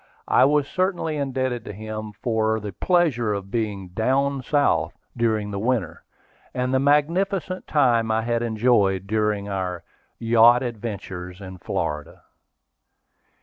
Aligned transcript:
I 0.27 0.45
was 0.45 0.67
certainly 0.67 1.17
indebted 1.17 1.63
to 1.65 1.73
him 1.73 2.11
for 2.23 2.59
the 2.59 2.73
pleasure 2.73 3.35
of 3.35 3.51
being 3.51 3.89
"Down 3.89 4.41
South" 4.41 4.95
during 5.15 5.51
the 5.51 5.59
winter, 5.59 6.03
and 6.55 6.73
the 6.73 6.79
magnificent 6.79 7.67
time 7.67 8.09
I 8.09 8.23
had 8.23 8.41
enjoyed 8.41 9.05
during 9.05 9.47
our 9.47 9.83
"Yacht 10.17 10.63
Adventures 10.63 11.39
in 11.39 11.59
Florida." 11.59 12.23